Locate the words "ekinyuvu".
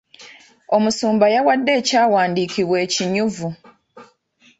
2.85-3.49